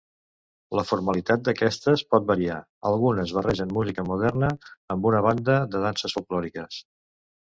La 0.77 0.83
formalitat 0.91 1.41
d’aquestes 1.47 2.03
pot 2.13 2.23
variar: 2.31 2.57
algunes 2.91 3.33
barregen 3.39 3.75
música 3.79 4.05
moderna 4.13 4.49
amb 4.95 5.05
una 5.11 5.21
banda 5.27 5.59
de 5.75 5.83
danses 5.85 6.17
folklòriques. 6.19 6.79